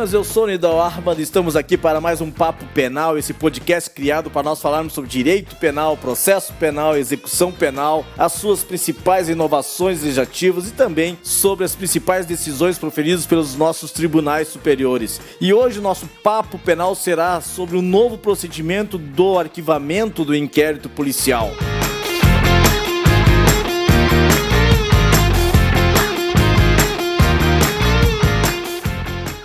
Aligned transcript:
buenas, 0.00 0.14
eu 0.14 0.24
sou 0.24 0.46
Nidal 0.46 0.80
Armando, 0.80 1.20
estamos 1.20 1.56
aqui 1.56 1.76
para 1.76 2.00
mais 2.00 2.22
um 2.22 2.30
Papo 2.30 2.64
Penal, 2.72 3.18
esse 3.18 3.34
podcast 3.34 3.90
criado 3.90 4.30
para 4.30 4.42
nós 4.42 4.60
falarmos 4.60 4.94
sobre 4.94 5.10
direito 5.10 5.54
penal, 5.56 5.94
processo 5.94 6.54
penal, 6.54 6.96
execução 6.96 7.52
penal, 7.52 8.04
as 8.16 8.32
suas 8.32 8.64
principais 8.64 9.28
inovações 9.28 10.00
legislativas 10.00 10.68
e 10.68 10.72
também 10.72 11.18
sobre 11.22 11.66
as 11.66 11.74
principais 11.74 12.24
decisões 12.24 12.78
proferidas 12.78 13.26
pelos 13.26 13.54
nossos 13.56 13.92
tribunais 13.92 14.48
superiores. 14.48 15.20
E 15.38 15.52
hoje 15.52 15.80
o 15.80 15.82
nosso 15.82 16.06
Papo 16.22 16.58
Penal 16.58 16.94
será 16.94 17.40
sobre 17.42 17.76
o 17.76 17.82
novo 17.82 18.16
procedimento 18.16 18.96
do 18.96 19.38
arquivamento 19.38 20.24
do 20.24 20.34
inquérito 20.34 20.88
policial. 20.88 21.50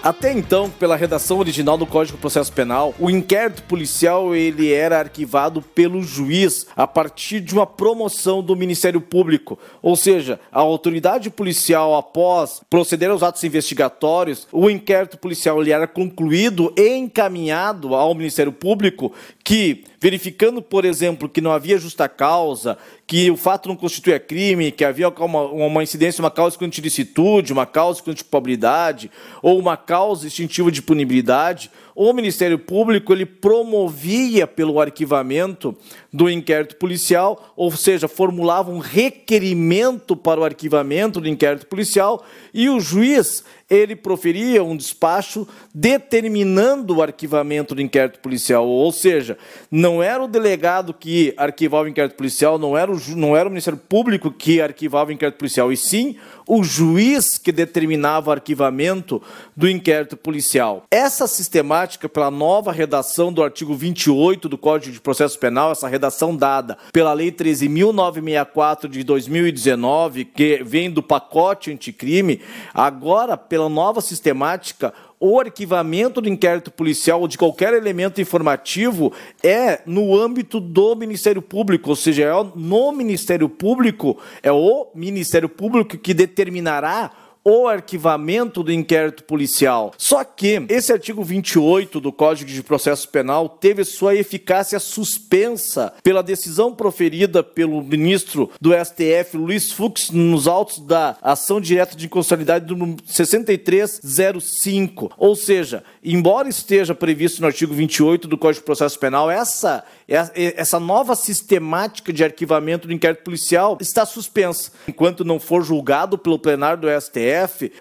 Até 0.05 0.31
então, 0.31 0.69
pela 0.69 0.95
redação 0.95 1.39
original 1.39 1.79
do 1.79 1.87
Código 1.87 2.15
de 2.15 2.21
Processo 2.21 2.53
Penal, 2.53 2.93
o 2.99 3.09
inquérito 3.09 3.63
policial 3.63 4.35
ele 4.35 4.71
era 4.71 4.99
arquivado 4.99 5.63
pelo 5.63 6.03
juiz 6.03 6.67
a 6.75 6.85
partir 6.85 7.39
de 7.39 7.55
uma 7.55 7.65
promoção 7.65 8.43
do 8.43 8.55
Ministério 8.55 9.01
Público, 9.01 9.57
ou 9.81 9.95
seja, 9.95 10.39
a 10.51 10.59
autoridade 10.59 11.31
policial 11.31 11.95
após 11.95 12.61
proceder 12.69 13.09
aos 13.09 13.23
atos 13.23 13.43
investigatórios, 13.43 14.47
o 14.51 14.69
inquérito 14.69 15.17
policial 15.17 15.59
ele 15.59 15.71
era 15.71 15.87
concluído 15.87 16.71
e 16.77 16.87
encaminhado 16.95 17.95
ao 17.95 18.13
Ministério 18.13 18.51
Público 18.51 19.11
que 19.43 19.85
verificando, 20.05 20.61
por 20.61 20.85
exemplo, 20.85 21.27
que 21.27 21.41
não 21.41 21.51
havia 21.51 21.79
justa 21.79 22.07
causa, 22.07 22.77
que 23.07 23.31
o 23.31 23.35
fato 23.35 23.67
não 23.67 23.75
constituía 23.75 24.19
crime, 24.19 24.71
que 24.71 24.85
havia 24.85 25.09
uma, 25.09 25.41
uma 25.45 25.81
incidência, 25.81 26.21
uma 26.21 26.29
causa 26.29 26.55
de 26.55 26.79
ilicitude, 26.79 27.51
uma 27.51 27.65
causa 27.65 28.03
de 28.13 28.23
culpabilidade, 28.23 29.09
ou 29.41 29.57
uma 29.57 29.75
causa 29.75 30.27
extintiva 30.27 30.71
de 30.71 30.83
punibilidade, 30.83 31.71
o 31.95 32.11
Ministério 32.11 32.59
Público 32.59 33.13
ele 33.13 33.25
promovia 33.25 34.45
pelo 34.45 34.81
arquivamento 34.81 35.75
do 36.11 36.29
inquérito 36.29 36.75
policial, 36.75 37.53
ou 37.55 37.71
seja, 37.71 38.07
formulava 38.07 38.69
um 38.69 38.79
requerimento 38.79 40.15
para 40.15 40.41
o 40.41 40.43
arquivamento 40.43 41.21
do 41.21 41.29
inquérito 41.29 41.67
policial 41.67 42.25
e 42.53 42.69
o 42.69 42.81
juiz 42.81 43.43
ele 43.69 43.95
proferia 43.95 44.63
um 44.63 44.77
despacho 44.77 45.47
determinando 45.73 46.97
o 46.97 47.01
arquivamento 47.01 47.73
do 47.73 47.81
inquérito 47.81 48.19
policial, 48.19 48.67
ou 48.67 48.91
seja, 48.91 49.37
não 49.71 50.03
era 50.03 50.23
o 50.23 50.27
delegado 50.27 50.93
que 50.93 51.33
arquivava 51.35 51.85
o 51.85 51.87
inquérito 51.87 52.15
policial, 52.15 52.59
não 52.59 52.77
era 52.77 52.91
o, 52.91 52.99
não 53.15 53.35
era 53.35 53.47
o 53.47 53.51
Ministério 53.51 53.79
Público 53.79 54.29
que 54.29 54.61
arquivava 54.61 55.09
o 55.09 55.13
inquérito 55.13 55.37
policial, 55.37 55.71
e 55.71 55.77
sim 55.77 56.15
o 56.47 56.63
juiz 56.63 57.37
que 57.37 57.51
determinava 57.51 58.29
o 58.29 58.33
arquivamento 58.33 59.21
do 59.55 59.69
inquérito 59.69 60.15
policial. 60.15 60.83
Essa 60.91 61.27
sistemática, 61.27 62.07
pela 62.07 62.29
nova 62.29 62.71
redação 62.71 63.31
do 63.31 63.43
artigo 63.43 63.75
28 63.75 64.47
do 64.47 64.57
Código 64.57 64.93
de 64.93 65.01
Processo 65.01 65.37
Penal, 65.39 65.71
essa 65.71 65.87
redação 65.87 66.35
dada 66.35 66.77
pela 66.91 67.13
Lei 67.13 67.31
13.964 67.31 68.87
de 68.87 69.03
2019, 69.03 70.25
que 70.25 70.63
vem 70.63 70.91
do 70.91 71.01
pacote 71.01 71.71
anticrime, 71.71 72.41
agora, 72.73 73.37
pela 73.37 73.69
nova 73.69 74.01
sistemática, 74.01 74.93
o 75.25 75.39
arquivamento 75.39 76.21
do 76.21 76.29
inquérito 76.29 76.69
policial 76.69 77.21
ou 77.21 77.27
de 77.27 77.37
qualquer 77.37 77.73
elemento 77.73 78.21
informativo 78.21 79.11
é 79.43 79.81
no 79.85 80.15
âmbito 80.15 80.59
do 80.59 80.95
Ministério 80.95 81.41
Público, 81.41 81.89
ou 81.89 81.95
seja, 81.95 82.25
é 82.25 82.51
no 82.55 82.91
Ministério 82.91 83.49
Público, 83.49 84.17
é 84.43 84.51
o 84.51 84.87
Ministério 84.93 85.49
Público 85.49 85.97
que 85.97 86.13
determinará 86.13 87.11
o 87.47 87.67
arquivamento 87.67 88.63
do 88.63 88.73
inquérito 88.73 89.23
policial. 89.23 89.93
Só 89.99 90.23
que 90.23 90.65
esse 90.67 90.91
artigo 90.91 91.23
28 91.23 91.99
do 91.99 92.11
Código 92.11 92.49
de 92.49 92.63
Processo 92.63 93.07
Penal 93.07 93.47
teve 93.47 93.83
sua 93.83 94.15
eficácia 94.15 94.79
suspensa 94.79 95.93
pela 96.01 96.23
decisão 96.23 96.73
proferida 96.73 97.43
pelo 97.43 97.83
ministro 97.83 98.49
do 98.59 98.71
STF, 98.73 99.37
Luiz 99.37 99.71
Fux, 99.71 100.09
nos 100.09 100.47
autos 100.47 100.79
da 100.79 101.17
ação 101.21 101.61
direta 101.61 101.95
de 101.95 102.07
inconstitucionalidade 102.07 102.65
do 102.65 102.95
6305. 103.05 105.11
Ou 105.15 105.35
seja, 105.35 105.83
embora 106.03 106.49
esteja 106.49 106.95
previsto 106.95 107.41
no 107.41 107.47
artigo 107.47 107.75
28 107.75 108.27
do 108.27 108.39
Código 108.39 108.61
de 108.61 108.65
Processo 108.65 108.97
Penal, 108.97 109.29
essa 109.29 109.83
essa 110.07 110.79
nova 110.79 111.15
sistemática 111.15 112.13
de 112.13 112.23
arquivamento 112.23 112.87
do 112.87 112.93
inquérito 112.93 113.23
policial 113.23 113.75
está 113.81 114.05
suspensa. 114.05 114.71
Enquanto 114.87 115.25
não 115.25 115.39
for 115.39 115.63
julgado 115.63 116.15
pelo 116.15 116.37
plenário 116.37 116.79
do 116.79 117.01
STF, 117.01 117.34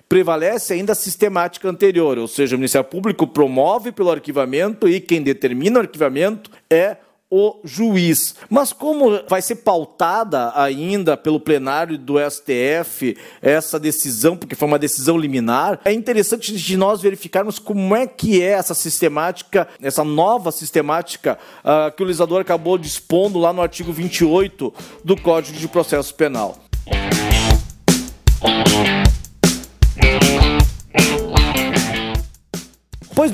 prevalece 0.09 0.75
ainda 0.75 0.93
a 0.93 0.97
sistemática 0.97 1.69
anterior, 1.69 2.19
ou 2.19 2.29
seja, 2.29 2.57
o 2.57 2.59
Ministério 2.59 2.89
Público 2.89 3.27
promove 3.27 3.93
pelo 3.93 4.11
arquivamento 4.11 4.89
e 4.89 5.01
quem 5.01 5.23
determina 5.23 5.79
o 5.79 5.83
arquivamento 5.83 6.51
é 6.71 6.97
o 7.37 7.59
juiz. 7.65 8.37
Mas 8.49 8.73
como 8.73 9.21
vai 9.29 9.43
ser 9.43 9.57
pautada 9.57 10.53
ainda 10.55 11.17
pelo 11.17 11.41
plenário 11.41 11.99
do 11.99 12.15
STF 12.19 13.17
essa 13.43 13.81
decisão, 13.81 14.37
porque 14.37 14.55
foi 14.55 14.69
uma 14.69 14.79
decisão 14.79 15.19
liminar, 15.19 15.81
é 15.85 15.93
interessante 15.93 16.57
de 16.57 16.77
nós 16.77 17.03
verificarmos 17.03 17.59
como 17.59 17.97
é 17.97 18.07
que 18.07 18.41
é 18.41 18.51
essa 18.51 18.73
sistemática, 18.73 19.67
essa 19.83 20.05
nova 20.05 20.53
sistemática 20.53 21.37
uh, 21.65 21.91
que 21.91 22.05
o 22.05 22.07
legislador 22.07 22.41
acabou 22.41 22.79
dispondo 22.79 23.41
lá 23.41 23.53
no 23.53 23.63
artigo 23.63 23.93
28 23.93 24.73
do 25.05 25.17
Código 25.21 25.59
de 25.59 25.67
Processo 25.67 26.15
Penal. 26.15 26.57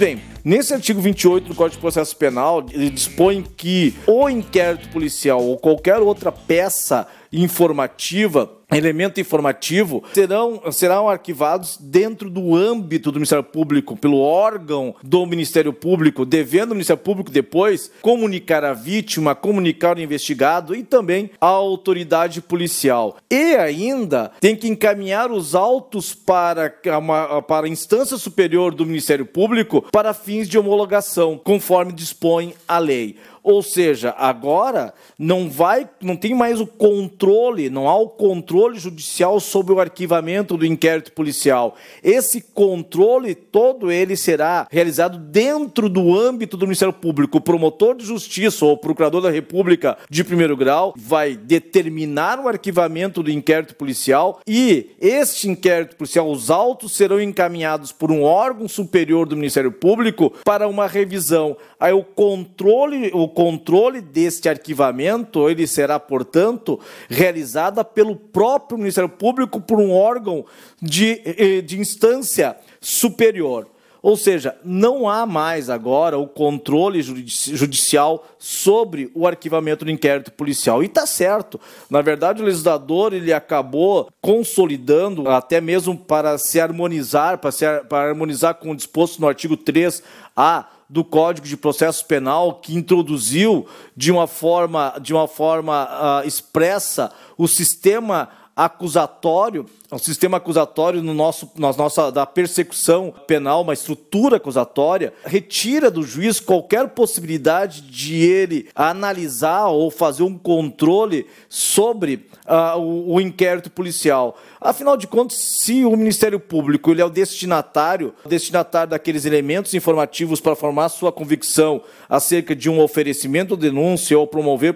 Bem, 0.00 0.22
nesse 0.43 0.72
artigo 0.72 0.99
28 0.99 1.49
do 1.49 1.55
Código 1.55 1.77
de 1.77 1.81
Processo 1.83 2.16
Penal, 2.16 2.65
ele 2.71 2.88
dispõe 2.88 3.44
que 3.55 3.94
o 4.06 4.31
inquérito 4.31 4.88
policial 4.88 5.44
ou 5.44 5.59
qualquer 5.59 5.99
outra 5.99 6.33
peça 6.33 7.06
informativa 7.31 8.50
elemento 8.76 9.20
informativo 9.20 10.03
serão, 10.12 10.62
serão 10.70 11.08
arquivados 11.08 11.76
dentro 11.81 12.31
do 12.31 12.54
âmbito 12.54 13.10
do 13.10 13.19
Ministério 13.19 13.44
Público, 13.44 13.97
pelo 13.97 14.19
órgão 14.20 14.94
do 15.03 15.26
Ministério 15.26 15.72
Público, 15.72 16.25
devendo 16.25 16.72
o 16.72 16.75
Ministério 16.75 17.03
Público 17.03 17.31
depois 17.31 17.91
comunicar 18.00 18.64
a 18.64 18.72
vítima, 18.72 19.34
comunicar 19.34 19.97
o 19.97 20.00
investigado 20.00 20.75
e 20.75 20.82
também 20.82 21.31
a 21.41 21.47
autoridade 21.47 22.41
policial. 22.41 23.16
E 23.31 23.54
ainda 23.56 24.31
tem 24.41 24.56
que 24.56 24.69
encaminhar 24.69 25.31
os 25.31 25.54
autos 25.54 26.14
para, 26.14 26.72
uma, 26.98 27.42
para 27.42 27.66
a 27.66 27.70
instância 27.70 28.16
superior 28.16 28.75
do 28.75 28.87
Ministério 28.87 29.26
Público 29.26 29.82
para 29.92 30.14
fins 30.14 30.48
de 30.48 30.58
homologação, 30.58 31.41
conforme 31.42 31.92
dispõe 31.92 32.54
a 32.66 32.78
lei. 32.78 33.16
Ou 33.42 33.62
seja, 33.62 34.14
agora 34.19 34.92
não 35.19 35.48
vai, 35.48 35.88
não 36.00 36.14
tem 36.14 36.34
mais 36.34 36.60
o 36.60 36.66
controle, 36.66 37.70
não 37.70 37.88
há 37.88 37.97
o 37.97 38.08
controle 38.08 38.59
judicial 38.78 39.41
sobre 39.41 39.72
o 39.72 39.81
arquivamento 39.81 40.56
do 40.56 40.66
inquérito 40.66 41.12
policial. 41.12 41.76
Esse 42.03 42.41
controle 42.41 43.34
todo 43.34 43.91
ele 43.91 44.16
será 44.16 44.66
realizado 44.71 45.19
dentro 45.19 45.88
do 45.88 46.15
âmbito 46.15 46.56
do 46.56 46.66
Ministério 46.66 46.93
Público. 46.93 47.38
O 47.38 47.41
promotor 47.41 47.97
de 47.97 48.04
justiça 48.04 48.65
ou 48.65 48.76
procurador 48.76 49.22
da 49.22 49.31
República 49.31 49.97
de 50.09 50.22
primeiro 50.22 50.56
grau 50.56 50.94
vai 50.97 51.37
determinar 51.37 52.38
o 52.38 52.49
arquivamento 52.49 53.22
do 53.22 53.31
inquérito 53.31 53.75
policial 53.75 54.41
e 54.47 54.91
este 55.00 55.49
inquérito 55.49 55.97
policial, 55.97 56.31
os 56.31 56.50
autos 56.50 56.97
serão 56.97 57.20
encaminhados 57.20 57.93
por 57.93 58.10
um 58.10 58.22
órgão 58.22 58.69
superior 58.69 59.26
do 59.26 59.37
Ministério 59.37 59.72
Público 59.72 60.32
para 60.44 60.69
uma 60.69 60.87
revisão. 60.87 61.56
Aí 61.78 61.93
o 61.93 62.04
controle, 62.04 63.10
o 63.15 63.28
controle 63.28 64.00
deste 64.00 64.49
arquivamento, 64.49 65.49
ele 65.49 65.66
será, 65.66 65.99
portanto, 65.99 66.78
realizada 67.09 67.84
pelo 67.84 68.17
próprio 68.17 68.50
Ministério 68.76 69.08
Público 69.08 69.61
por 69.61 69.79
um 69.79 69.93
órgão 69.93 70.44
de, 70.81 71.20
eh, 71.25 71.61
de 71.61 71.79
instância 71.79 72.56
superior. 72.81 73.69
Ou 74.02 74.17
seja, 74.17 74.56
não 74.64 75.08
há 75.08 75.26
mais 75.26 75.69
agora 75.69 76.17
o 76.17 76.26
controle 76.26 77.02
judicial 77.02 78.26
sobre 78.38 79.11
o 79.14 79.26
arquivamento 79.26 79.85
do 79.85 79.91
inquérito 79.91 80.32
policial. 80.32 80.82
E 80.82 80.87
está 80.87 81.06
certo. 81.06 81.61
Na 81.91 82.00
verdade, 82.00 82.41
o 82.41 82.44
legislador 82.44 83.12
ele 83.12 83.32
acabou 83.32 84.08
consolidando, 84.20 85.29
até 85.29 85.61
mesmo 85.61 85.96
para 85.96 86.38
se 86.38 86.58
harmonizar, 86.58 87.38
para, 87.38 87.53
se, 87.53 87.67
para 87.88 88.08
harmonizar 88.08 88.55
com 88.55 88.70
o 88.70 88.76
disposto 88.76 89.20
no 89.20 89.29
artigo 89.29 89.56
3A 89.56 90.64
do 90.90 91.04
Código 91.04 91.46
de 91.46 91.56
Processo 91.56 92.04
Penal 92.04 92.56
que 92.56 92.75
introduziu 92.75 93.64
de 93.96 94.10
uma 94.10 94.26
forma, 94.26 94.96
de 95.00 95.14
uma 95.14 95.28
forma 95.28 95.84
uh, 95.84 96.26
expressa 96.26 97.12
o 97.38 97.46
sistema 97.46 98.28
acusatório, 98.64 99.64
o 99.90 99.98
sistema 99.98 100.36
acusatório 100.36 101.02
no 101.02 101.14
nosso, 101.14 101.50
na 101.56 101.72
nossa 101.72 102.12
da 102.12 102.26
persecução 102.26 103.12
penal, 103.26 103.62
uma 103.62 103.72
estrutura 103.72 104.36
acusatória, 104.36 105.14
retira 105.24 105.90
do 105.90 106.02
juiz 106.02 106.38
qualquer 106.38 106.88
possibilidade 106.90 107.80
de 107.80 108.22
ele 108.22 108.68
analisar 108.74 109.68
ou 109.68 109.90
fazer 109.90 110.24
um 110.24 110.36
controle 110.36 111.26
sobre 111.48 112.28
uh, 112.46 112.78
o, 112.78 113.14
o, 113.14 113.20
inquérito 113.20 113.70
policial. 113.70 114.36
Afinal 114.60 114.94
de 114.94 115.06
contas, 115.06 115.38
se 115.38 115.82
o 115.86 115.96
Ministério 115.96 116.38
Público 116.38 116.90
ele 116.90 117.00
é 117.00 117.04
o 117.04 117.10
destinatário, 117.10 118.14
destinatário 118.26 118.90
daqueles 118.90 119.24
elementos 119.24 119.72
informativos 119.72 120.38
para 120.38 120.54
formar 120.54 120.90
sua 120.90 121.10
convicção 121.10 121.82
acerca 122.08 122.54
de 122.54 122.68
um 122.68 122.78
oferecimento 122.78 123.56
denúncia 123.56 124.18
ou 124.18 124.26
promover 124.26 124.74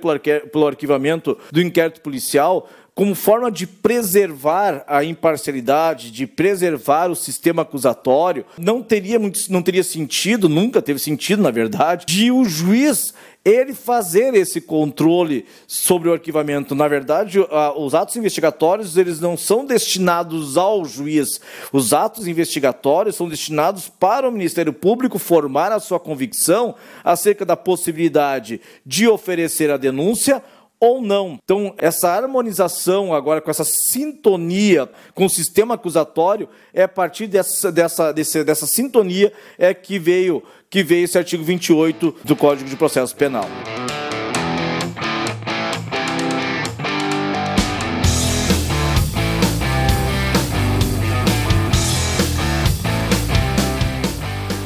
pelo 0.50 0.66
arquivamento 0.66 1.36
do 1.52 1.60
inquérito 1.60 2.00
policial, 2.00 2.66
como 2.94 3.14
forma 3.14 3.50
de 3.50 3.66
preservar 3.66 4.84
a 4.86 5.02
imparcialidade, 5.02 6.12
de 6.12 6.26
preservar 6.26 7.10
o 7.10 7.16
sistema 7.16 7.62
acusatório, 7.62 8.46
não 8.56 8.82
teria, 8.82 9.18
muito, 9.18 9.40
não 9.50 9.62
teria 9.62 9.82
sentido, 9.82 10.48
nunca 10.48 10.80
teve 10.80 11.00
sentido, 11.00 11.42
na 11.42 11.50
verdade, 11.50 12.06
de 12.06 12.30
o 12.30 12.44
juiz 12.44 13.12
ele 13.44 13.74
fazer 13.74 14.32
esse 14.34 14.58
controle 14.58 15.44
sobre 15.66 16.08
o 16.08 16.12
arquivamento. 16.14 16.74
Na 16.74 16.88
verdade, 16.88 17.38
os 17.76 17.94
atos 17.94 18.16
investigatórios 18.16 18.96
eles 18.96 19.20
não 19.20 19.36
são 19.36 19.66
destinados 19.66 20.56
ao 20.56 20.84
juiz. 20.86 21.40
Os 21.70 21.92
atos 21.92 22.26
investigatórios 22.26 23.16
são 23.16 23.28
destinados 23.28 23.88
para 23.88 24.26
o 24.26 24.32
Ministério 24.32 24.72
Público 24.72 25.18
formar 25.18 25.72
a 25.72 25.80
sua 25.80 26.00
convicção 26.00 26.74
acerca 27.02 27.44
da 27.44 27.56
possibilidade 27.56 28.62
de 28.86 29.06
oferecer 29.06 29.70
a 29.70 29.76
denúncia 29.76 30.42
ou 30.80 31.00
não. 31.00 31.38
Então, 31.42 31.74
essa 31.78 32.10
harmonização 32.10 33.14
agora 33.14 33.40
com 33.40 33.50
essa 33.50 33.64
sintonia 33.64 34.88
com 35.14 35.24
o 35.24 35.30
sistema 35.30 35.74
acusatório 35.74 36.48
é 36.72 36.82
a 36.82 36.88
partir 36.88 37.26
dessa, 37.26 37.72
dessa, 37.72 38.12
desse, 38.12 38.44
dessa 38.44 38.66
sintonia 38.66 39.32
é 39.58 39.72
que 39.72 39.98
veio 39.98 40.42
que 40.68 40.82
veio 40.82 41.04
esse 41.04 41.16
artigo 41.16 41.44
28 41.44 42.16
do 42.24 42.34
Código 42.34 42.68
de 42.68 42.74
Processo 42.74 43.14
Penal. 43.14 43.48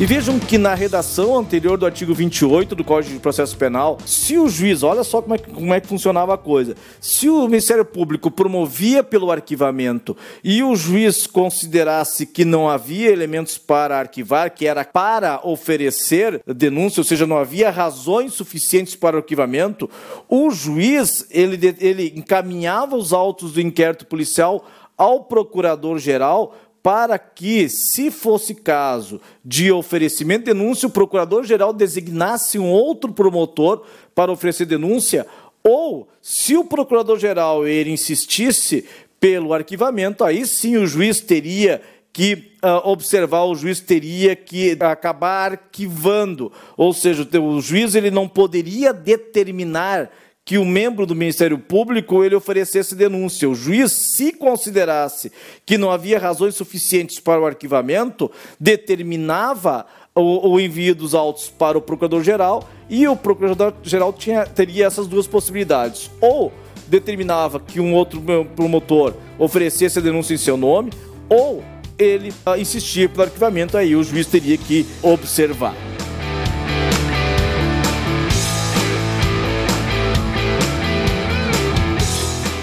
E 0.00 0.06
vejam 0.06 0.38
que 0.38 0.56
na 0.56 0.74
redação 0.74 1.36
anterior 1.36 1.76
do 1.76 1.84
artigo 1.84 2.14
28 2.14 2.76
do 2.76 2.84
Código 2.84 3.14
de 3.14 3.20
Processo 3.20 3.56
Penal, 3.56 3.98
se 4.06 4.38
o 4.38 4.48
juiz, 4.48 4.84
olha 4.84 5.02
só 5.02 5.20
como 5.20 5.34
é, 5.34 5.38
como 5.38 5.74
é 5.74 5.80
que 5.80 5.88
funcionava 5.88 6.34
a 6.34 6.38
coisa, 6.38 6.76
se 7.00 7.28
o 7.28 7.48
Ministério 7.48 7.84
Público 7.84 8.30
promovia 8.30 9.02
pelo 9.02 9.28
arquivamento 9.28 10.16
e 10.44 10.62
o 10.62 10.76
juiz 10.76 11.26
considerasse 11.26 12.26
que 12.26 12.44
não 12.44 12.68
havia 12.68 13.10
elementos 13.10 13.58
para 13.58 13.98
arquivar, 13.98 14.54
que 14.54 14.68
era 14.68 14.84
para 14.84 15.40
oferecer 15.42 16.40
denúncia, 16.46 17.00
ou 17.00 17.04
seja, 17.04 17.26
não 17.26 17.36
havia 17.36 17.68
razões 17.68 18.34
suficientes 18.34 18.94
para 18.94 19.16
o 19.16 19.18
arquivamento, 19.18 19.90
o 20.28 20.48
juiz 20.52 21.26
ele, 21.28 21.74
ele 21.80 22.12
encaminhava 22.14 22.94
os 22.94 23.12
autos 23.12 23.54
do 23.54 23.60
inquérito 23.60 24.06
policial 24.06 24.64
ao 24.96 25.24
procurador-geral 25.24 26.54
para 26.88 27.18
que, 27.18 27.68
se 27.68 28.10
fosse 28.10 28.54
caso 28.54 29.20
de 29.44 29.70
oferecimento 29.70 30.46
de 30.46 30.54
denúncia, 30.54 30.88
o 30.88 30.90
procurador-geral 30.90 31.70
designasse 31.70 32.58
um 32.58 32.70
outro 32.70 33.12
promotor 33.12 33.84
para 34.14 34.32
oferecer 34.32 34.64
denúncia, 34.64 35.26
ou 35.62 36.08
se 36.22 36.56
o 36.56 36.64
procurador-geral 36.64 37.66
ele 37.66 37.90
insistisse 37.90 38.86
pelo 39.20 39.52
arquivamento, 39.52 40.24
aí 40.24 40.46
sim 40.46 40.78
o 40.78 40.86
juiz 40.86 41.20
teria 41.20 41.82
que 42.10 42.52
uh, 42.64 42.88
observar, 42.88 43.44
o 43.44 43.54
juiz 43.54 43.80
teria 43.80 44.34
que 44.34 44.74
acabar 44.80 45.52
arquivando, 45.52 46.50
ou 46.74 46.94
seja, 46.94 47.28
o 47.38 47.60
juiz 47.60 47.94
ele 47.96 48.10
não 48.10 48.26
poderia 48.26 48.94
determinar 48.94 50.10
que 50.48 50.56
o 50.56 50.64
membro 50.64 51.04
do 51.04 51.14
Ministério 51.14 51.58
Público 51.58 52.24
ele 52.24 52.34
oferecesse 52.34 52.94
denúncia. 52.94 53.46
O 53.46 53.54
juiz, 53.54 53.92
se 53.92 54.32
considerasse 54.32 55.30
que 55.66 55.76
não 55.76 55.90
havia 55.90 56.18
razões 56.18 56.54
suficientes 56.54 57.20
para 57.20 57.38
o 57.38 57.44
arquivamento, 57.44 58.30
determinava 58.58 59.84
o, 60.14 60.52
o 60.52 60.58
envio 60.58 60.94
dos 60.94 61.14
autos 61.14 61.50
para 61.50 61.76
o 61.76 61.82
Procurador-Geral 61.82 62.66
e 62.88 63.06
o 63.06 63.14
Procurador-Geral 63.14 64.14
teria 64.54 64.86
essas 64.86 65.06
duas 65.06 65.26
possibilidades. 65.26 66.10
Ou 66.18 66.50
determinava 66.86 67.60
que 67.60 67.78
um 67.78 67.92
outro 67.92 68.18
promotor 68.56 69.12
oferecesse 69.38 69.98
a 69.98 70.02
denúncia 70.02 70.32
em 70.32 70.38
seu 70.38 70.56
nome, 70.56 70.90
ou 71.28 71.62
ele 71.98 72.32
uh, 72.46 72.58
insistia 72.58 73.06
pelo 73.06 73.24
arquivamento, 73.24 73.76
aí 73.76 73.94
o 73.94 74.02
juiz 74.02 74.26
teria 74.26 74.56
que 74.56 74.86
observar. 75.02 75.74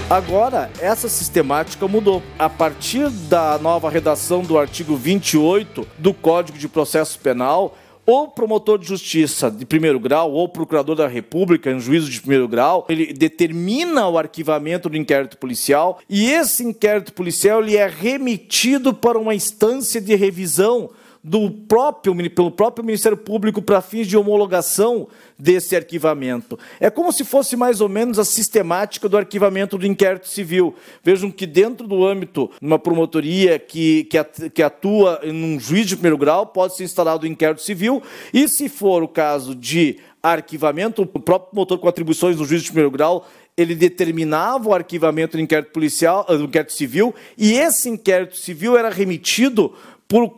Agora, 0.07 0.69
essa 0.79 1.09
sistemática 1.09 1.87
mudou. 1.87 2.21
A 2.37 2.47
partir 2.47 3.09
da 3.09 3.57
nova 3.57 3.89
redação 3.89 4.43
do 4.43 4.55
artigo 4.55 4.95
28 4.95 5.87
do 5.97 6.13
Código 6.13 6.59
de 6.59 6.67
Processo 6.67 7.17
Penal, 7.17 7.75
o 8.05 8.27
promotor 8.27 8.77
de 8.77 8.85
justiça 8.85 9.49
de 9.49 9.65
primeiro 9.65 9.99
grau 9.99 10.31
ou 10.31 10.47
procurador 10.47 10.95
da 10.95 11.07
República 11.07 11.71
em 11.71 11.79
juízo 11.79 12.07
de 12.11 12.21
primeiro 12.21 12.47
grau, 12.47 12.85
ele 12.87 13.13
determina 13.13 14.07
o 14.07 14.15
arquivamento 14.15 14.89
do 14.89 14.95
inquérito 14.95 15.39
policial 15.39 15.97
e 16.07 16.29
esse 16.29 16.63
inquérito 16.63 17.11
policial 17.11 17.63
ele 17.63 17.75
é 17.75 17.87
remetido 17.87 18.93
para 18.93 19.17
uma 19.17 19.33
instância 19.33 19.99
de 19.99 20.13
revisão 20.13 20.91
do 21.27 21.50
próprio, 21.50 22.16
pelo 22.30 22.51
próprio 22.51 22.86
Ministério 22.86 23.18
Público 23.18 23.60
para 23.60 23.81
fins 23.81 24.06
de 24.06 24.16
homologação 24.16 25.07
desse 25.39 25.75
arquivamento. 25.75 26.57
É 26.80 26.92
como 26.92 27.12
se 27.12 27.24
fosse 27.24 27.56
mais 27.56 27.81
ou 27.81 27.89
menos 27.89 28.19
a 28.19 28.24
sistemática 28.24 29.10
do 29.10 29.18
arquivamento 29.18 29.75
do 29.75 29.88
inquérito 29.88 30.27
civil. 30.27 30.75
Vejam 31.04 31.31
que 31.31 31.48
dentro 31.48 31.88
do 31.88 32.06
âmbito 32.06 32.51
de 32.62 32.68
uma 32.68 32.77
promotoria 32.77 33.57
que, 33.57 34.07
que 34.54 34.62
atua 34.62 35.19
em 35.24 35.56
um 35.56 35.60
juiz 35.60 35.88
de 35.88 35.95
primeiro 35.95 36.18
grau, 36.18 36.45
pode 36.45 36.75
ser 36.75 36.83
instalado 36.83 37.24
o 37.24 37.27
inquérito 37.27 37.63
civil, 37.63 38.04
e 38.31 38.48
se 38.48 38.69
for 38.69 39.01
o 39.01 39.07
caso 39.07 39.56
de 39.56 39.98
arquivamento, 40.22 41.01
o 41.01 41.07
próprio 41.07 41.50
promotor 41.50 41.80
com 41.80 41.88
atribuições 41.88 42.36
do 42.36 42.45
juiz 42.45 42.62
de 42.62 42.68
primeiro 42.68 42.92
grau, 42.92 43.27
ele 43.57 43.74
determinava 43.74 44.69
o 44.69 44.74
arquivamento 44.74 45.38
do 45.38 45.42
inquérito 45.42 45.72
policial, 45.72 46.25
do 46.25 46.44
inquérito 46.44 46.74
civil, 46.74 47.16
e 47.38 47.54
esse 47.54 47.89
inquérito 47.89 48.36
civil 48.36 48.77
era 48.77 48.89
remetido 48.89 49.74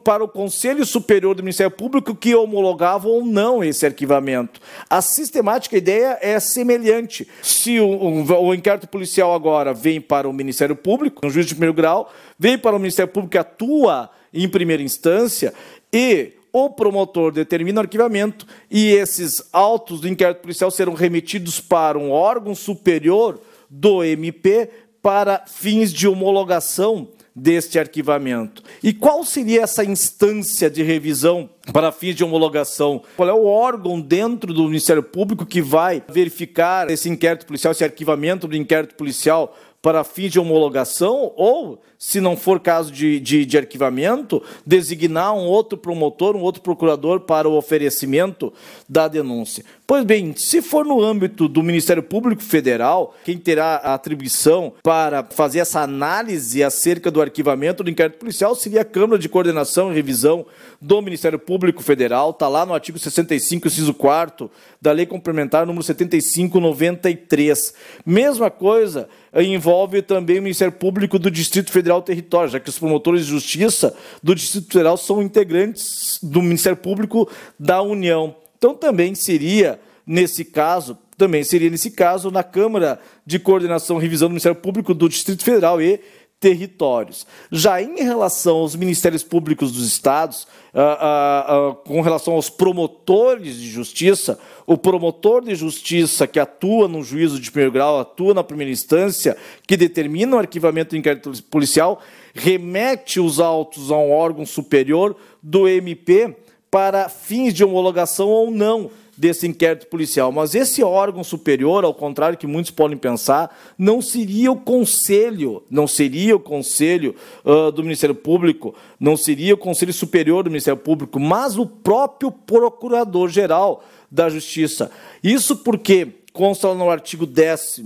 para 0.04 0.24
o 0.24 0.28
Conselho 0.30 0.86
Superior 0.86 1.36
do 1.36 1.44
Ministério 1.44 1.72
Público 1.72 2.16
que 2.16 2.34
homologava 2.34 3.10
ou 3.10 3.26
não 3.26 3.62
esse 3.62 3.86
arquivamento. 3.86 4.62
A 4.90 5.02
sistemática 5.02 5.78
ideia 5.78 6.18
é 6.22 6.40
semelhante. 6.40 7.28
Se 7.42 7.80
o, 7.80 7.88
o, 7.88 8.48
o, 8.48 8.54
inquérito 8.54 8.88
policial 8.88 9.34
agora 9.34 9.74
vem 9.74 10.00
para 10.00 10.28
o 10.28 10.34
Ministério 10.34 10.76
Público, 10.76 11.26
um 11.26 11.30
juiz 11.30 11.46
de 11.46 11.54
primeiro 11.54 11.74
grau, 11.74 12.12
vem 12.40 12.58
para 12.58 12.76
o 12.76 12.80
Ministério 12.80 13.12
Público 13.12 13.32
que 13.32 13.38
atua 13.38 14.10
em 14.34 14.48
primeira 14.48 14.82
instância 14.82 15.54
e 15.92 16.34
o 16.52 16.70
promotor 16.70 17.32
determina 17.32 17.82
o 17.82 17.84
arquivamento 17.84 18.48
e 18.72 18.94
esses 18.94 19.44
autos 19.52 20.00
do 20.00 20.08
inquérito 20.08 20.42
policial 20.42 20.72
serão 20.72 20.94
remetidos 20.94 21.60
para 21.60 21.98
um 21.98 22.10
órgão 22.10 22.56
superior 22.56 23.40
do 23.70 24.04
MP 24.04 24.70
para 25.02 25.44
fins 25.46 25.92
de 25.92 26.08
homologação 26.08 27.10
deste 27.38 27.78
arquivamento. 27.78 28.64
E 28.82 28.92
qual 28.92 29.24
seria 29.24 29.62
essa 29.62 29.84
instância 29.84 30.72
de 30.72 30.82
revisão 30.82 31.48
para 31.72 31.92
fins 31.92 32.16
de 32.16 32.24
homologação? 32.24 33.04
Qual 33.16 33.30
é 33.30 33.34
o 33.34 33.46
órgão 33.46 34.02
dentro 34.02 34.52
do 34.52 34.64
Ministério 34.64 35.04
Público 35.04 35.46
que 35.46 35.62
vai 35.62 36.02
verificar 36.10 36.90
esse 36.90 37.08
inquérito 37.08 37.46
policial, 37.46 37.72
esse 37.72 37.84
arquivamento 37.84 38.48
do 38.48 38.56
inquérito 38.56 38.96
policial 38.96 39.56
para 39.84 40.04
fins 40.04 40.32
de 40.32 40.40
homologação? 40.40 41.32
Ou, 41.36 41.80
se 42.00 42.20
não 42.20 42.36
for 42.36 42.60
caso 42.60 42.92
de, 42.92 43.20
de, 43.20 43.46
de 43.46 43.56
arquivamento, 43.56 44.42
designar 44.66 45.36
um 45.36 45.46
outro 45.46 45.78
promotor, 45.78 46.36
um 46.36 46.42
outro 46.42 46.64
procurador 46.64 47.20
para 47.20 47.48
o 47.48 47.56
oferecimento 47.56 48.52
da 48.90 49.08
denúncia? 49.08 49.64
Pois 49.90 50.04
bem, 50.04 50.34
se 50.36 50.62
for 50.62 50.86
no 50.86 51.02
âmbito 51.02 51.48
do 51.48 51.64
Ministério 51.64 52.04
Público 52.04 52.44
Federal, 52.44 53.16
quem 53.24 53.38
terá 53.38 53.78
a 53.78 53.94
atribuição 53.94 54.74
para 54.84 55.24
fazer 55.24 55.60
essa 55.60 55.80
análise 55.80 56.62
acerca 56.62 57.10
do 57.10 57.22
arquivamento 57.22 57.86
do 57.86 57.90
inquérito 57.90 58.20
policial 58.20 58.54
seria 58.54 58.82
a 58.82 58.86
Câmara 58.86 59.18
de 59.18 59.30
Coordenação 59.30 59.90
e 59.90 59.96
Revisão 59.96 60.46
do 60.82 61.02
Ministério 61.02 61.40
Público 61.40 61.82
Federal, 61.82 62.32
está 62.32 62.50
lá 62.50 62.66
no 62.66 62.74
artigo 62.74 63.00
65, 63.00 63.68
inciso 63.68 63.94
4 63.94 64.52
da 64.82 64.92
Lei 64.92 65.06
Complementar 65.06 65.66
número 65.66 65.86
7593. 65.86 67.74
Mesma 68.06 68.52
coisa 68.52 69.08
envolve 69.34 70.02
também 70.02 70.40
o 70.40 70.44
Ministério 70.44 70.74
Público 70.74 71.18
do 71.18 71.32
Distrito 71.32 71.72
Federal 71.72 72.02
Território, 72.02 72.52
já 72.52 72.60
que 72.60 72.68
os 72.68 72.78
promotores 72.78 73.24
de 73.24 73.32
justiça 73.32 73.96
do 74.22 74.36
Distrito 74.36 74.68
Federal 74.68 74.98
são 74.98 75.22
integrantes 75.22 76.20
do 76.22 76.42
Ministério 76.42 76.78
Público 76.78 77.30
da 77.58 77.82
União. 77.82 78.36
Então 78.58 78.74
também 78.74 79.14
seria, 79.16 79.80
nesse 80.06 80.44
caso, 80.44 80.98
também 81.18 81.44
seria, 81.44 81.70
nesse 81.70 81.92
caso, 81.92 82.30
na 82.30 82.44
Câmara 82.44 83.00
de 83.26 83.40
Coordenação 83.40 83.98
e 83.98 84.02
Revisão 84.02 84.28
do 84.28 84.32
Ministério 84.32 84.60
Público 84.60 84.94
do 84.94 85.10
Distrito 85.10 85.44
Federal 85.44 85.82
e 85.82 86.00
territórios. 86.40 87.26
Já 87.52 87.82
em 87.82 88.04
relação 88.04 88.58
aos 88.58 88.76
ministérios 88.76 89.24
públicos 89.24 89.72
dos 89.72 89.88
estados, 89.88 90.48
ah, 90.74 90.82
ah, 90.82 91.46
ah, 91.48 91.76
com 91.84 92.02
relação 92.02 92.36
aos 92.36 92.50
promotores 92.50 93.58
de 93.58 93.70
justiça, 93.70 94.40
o 94.68 94.78
promotor 94.78 95.44
de 95.44 95.56
justiça 95.56 96.28
que 96.28 96.40
atua 96.40 96.88
no 96.88 97.04
juízo 97.04 97.40
de 97.40 97.50
primeiro 97.50 97.72
grau, 97.72 98.00
atua 98.00 98.36
na 98.36 98.44
primeira 98.44 98.72
instância, 98.72 99.36
que 99.66 99.76
determina 99.76 100.36
o 100.36 100.40
arquivamento 100.40 100.92
do 100.92 100.98
inquérito 100.98 101.32
policial, 101.44 102.00
remete 102.36 103.20
os 103.20 103.40
autos 103.40 103.90
a 103.90 103.98
um 103.98 104.12
órgão 104.12 104.46
superior 104.46 105.16
do 105.42 105.68
MP 105.68 106.36
para 106.70 107.10
fins 107.10 107.54
de 107.54 107.64
homologação 107.64 108.28
ou 108.28 108.52
não 108.52 108.90
desse 109.18 109.48
inquérito 109.48 109.88
policial. 109.88 110.32
Mas 110.32 110.54
esse 110.54 110.84
órgão 110.84 111.24
superior, 111.24 111.84
ao 111.84 111.94
contrário 111.94 112.38
que 112.38 112.46
muitos 112.46 112.72
podem 112.72 112.98
pensar, 112.98 113.58
não 113.78 114.02
seria 114.02 114.52
o 114.52 114.56
conselho, 114.56 115.64
não 115.70 115.88
seria 115.88 116.36
o 116.36 116.40
conselho 116.40 117.16
uh, 117.44 117.72
do 117.72 117.82
Ministério 117.82 118.14
Público, 118.14 118.76
não 119.00 119.18
seria 119.18 119.56
o 119.56 119.58
conselho 119.58 119.92
superior 119.92 120.44
do 120.44 120.52
Ministério 120.52 120.80
Público, 120.80 121.20
mas 121.20 121.58
o 121.58 121.66
próprio 121.66 122.32
procurador-geral 122.32 123.84
da 124.12 124.30
Justiça. 124.30 124.92
Isso 125.24 125.58
porque 125.58 126.10
consta 126.32 126.72
no 126.76 126.90
artigo 126.90 127.26
10 127.26 127.82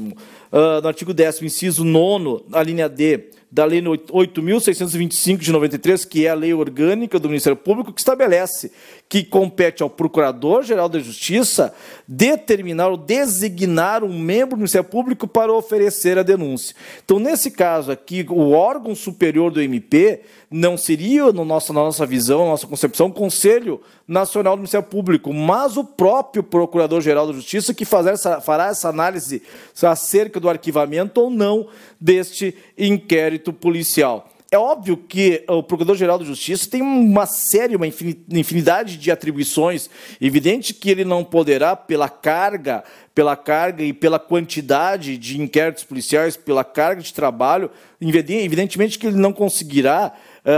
uh, 0.51 0.81
no 0.81 0.87
artigo 0.87 1.13
10 1.13 1.41
inciso 1.43 1.83
9 1.83 2.45
a 2.51 2.63
linha 2.63 2.89
D, 2.89 3.29
da 3.51 3.65
Lei 3.65 3.81
8.625 3.81 5.37
de 5.39 5.51
93, 5.51 6.05
que 6.05 6.25
é 6.25 6.29
a 6.29 6.33
lei 6.33 6.53
orgânica 6.53 7.19
do 7.19 7.27
Ministério 7.27 7.57
Público, 7.57 7.91
que 7.91 7.99
estabelece 7.99 8.71
que 9.09 9.25
compete 9.25 9.83
ao 9.83 9.89
Procurador-Geral 9.89 10.87
da 10.87 10.97
Justiça 10.99 11.73
determinar 12.07 12.87
ou 12.87 12.95
designar 12.95 14.05
um 14.05 14.17
membro 14.17 14.55
do 14.55 14.59
Ministério 14.59 14.87
Público 14.87 15.27
para 15.27 15.51
oferecer 15.51 16.17
a 16.17 16.23
denúncia. 16.23 16.73
Então, 17.03 17.19
nesse 17.19 17.51
caso 17.51 17.91
aqui, 17.91 18.25
o 18.29 18.51
órgão 18.51 18.95
superior 18.95 19.51
do 19.51 19.61
MP 19.61 20.21
não 20.49 20.77
seria, 20.77 21.31
no 21.33 21.43
nosso, 21.43 21.73
na 21.73 21.81
nossa 21.81 22.05
visão, 22.05 22.45
na 22.45 22.51
nossa 22.51 22.67
concepção, 22.67 23.07
o 23.07 23.13
Conselho 23.13 23.81
Nacional 24.07 24.55
do 24.55 24.59
Ministério 24.59 24.87
Público, 24.87 25.33
mas 25.33 25.75
o 25.75 25.83
próprio 25.83 26.41
Procurador-Geral 26.41 27.27
da 27.27 27.33
Justiça 27.33 27.73
que 27.73 27.85
essa, 28.09 28.39
fará 28.39 28.67
essa 28.67 28.87
análise 28.87 29.41
acerca 29.81 30.39
do 30.41 30.49
arquivamento 30.49 31.21
ou 31.21 31.29
não 31.29 31.67
deste 31.99 32.53
inquérito 32.77 33.53
policial. 33.53 34.27
É 34.53 34.57
óbvio 34.57 34.97
que 34.97 35.45
o 35.47 35.63
Procurador-Geral 35.63 36.19
da 36.19 36.25
Justiça 36.25 36.69
tem 36.69 36.81
uma 36.81 37.25
série, 37.25 37.77
uma 37.77 37.87
infinidade 37.87 38.97
de 38.97 39.09
atribuições. 39.09 39.89
Evidente 40.19 40.73
que 40.73 40.89
ele 40.89 41.05
não 41.05 41.23
poderá, 41.23 41.73
pela 41.73 42.09
carga, 42.09 42.83
pela 43.15 43.37
carga 43.37 43.81
e 43.81 43.93
pela 43.93 44.19
quantidade 44.19 45.17
de 45.17 45.39
inquéritos 45.39 45.85
policiais, 45.85 46.35
pela 46.35 46.65
carga 46.65 47.01
de 47.01 47.13
trabalho, 47.13 47.71
evidentemente 48.01 48.99
que 48.99 49.07
ele 49.07 49.15
não 49.15 49.31
conseguirá 49.31 50.11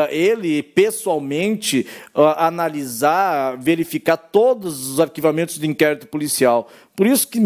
ele 0.10 0.64
pessoalmente 0.64 1.86
uh, 2.16 2.22
analisar, 2.38 3.58
verificar 3.58 4.18
todos 4.18 4.90
os 4.90 5.00
arquivamentos 5.00 5.58
do 5.58 5.66
inquérito 5.66 6.08
policial. 6.08 6.70
Por 6.96 7.08
isso 7.08 7.28
que 7.28 7.40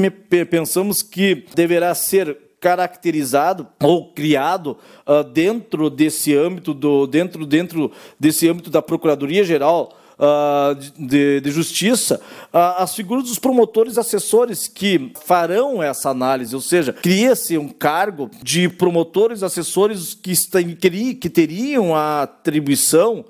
pensamos 0.45 1.01
que 1.01 1.45
deverá 1.55 1.95
ser 1.95 2.37
caracterizado 2.59 3.67
ou 3.81 4.11
criado 4.13 4.77
uh, 5.05 5.23
dentro 5.23 5.89
desse 5.89 6.35
âmbito 6.35 6.73
do 6.73 7.05
dentro 7.05 7.45
dentro 7.45 7.91
desse 8.19 8.49
âmbito 8.49 8.69
da 8.69 8.81
Procuradoria 8.81 9.43
Geral 9.43 9.95
Uh, 10.19 10.73
de, 10.97 11.41
de, 11.41 11.51
Justiça, 11.51 12.19
uh, 12.51 12.81
as 12.81 12.95
figuras 12.95 13.25
dos 13.25 13.37
promotores 13.37 13.99
assessores 13.99 14.67
que 14.67 15.13
farão 15.23 15.83
essa 15.83 16.09
análise, 16.09 16.55
ou 16.55 16.61
seja, 16.61 16.91
cria-se 16.91 17.55
um 17.55 17.69
cargo 17.69 18.27
de 18.41 18.67
promotores 18.67 19.43
assessores 19.43 20.15
que, 20.15 20.33
que 21.13 21.29
teriam 21.29 21.95
a 21.95 22.23
atribuição 22.23 23.25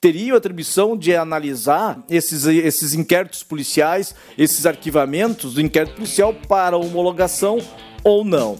teriam 0.00 0.34
atribuição 0.34 0.96
de 0.96 1.14
analisar 1.14 2.02
esses, 2.08 2.46
esses 2.46 2.94
inquéritos 2.94 3.42
policiais, 3.42 4.14
esses 4.38 4.64
arquivamentos 4.64 5.54
do 5.54 5.60
inquérito 5.60 5.96
policial 5.96 6.34
para 6.48 6.76
homologação 6.76 7.58
ou 8.02 8.24
não. 8.24 8.58